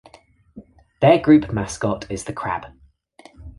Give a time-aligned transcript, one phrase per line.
[0.99, 2.71] Their group mascot is the crab.